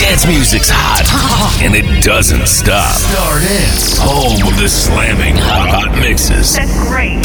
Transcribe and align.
Dance 0.00 0.26
music's 0.26 0.70
hot, 0.72 1.04
and 1.60 1.76
it 1.76 1.84
doesn't 2.02 2.48
stop. 2.48 2.96
Stardance. 2.96 4.00
Home 4.00 4.48
of 4.48 4.56
the 4.56 4.64
slamming 4.66 5.36
hot, 5.36 5.68
hot 5.68 5.92
mixes. 6.00 6.56
That's 6.56 6.72
great. 6.88 7.20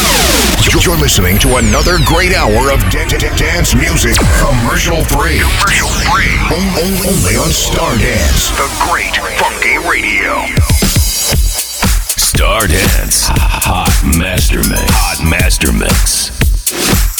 You're 0.83 0.99
listening 0.99 1.39
to 1.39 1.55
another 1.55 2.03
great 2.03 2.35
hour 2.35 2.75
of 2.75 2.83
dan- 2.91 3.07
dan- 3.07 3.31
dance 3.39 3.71
music, 3.79 4.19
commercial 4.43 4.99
free. 5.07 5.39
Commercial 5.39 5.87
free. 6.03 6.35
Only 6.51 7.39
on 7.39 7.47
Stardance, 7.55 8.51
the 8.59 8.67
great 8.91 9.15
funky 9.39 9.79
radio. 9.87 10.43
Stardance. 12.19 13.31
Hot 13.31 13.95
Master 14.19 14.59
Mix. 14.67 14.83
Hot 14.91 15.23
Master 15.23 15.71
Mix. 15.71 17.14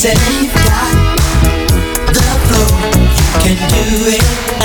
Let's 0.00 0.14
hot 0.54 1.18
to 3.68 4.57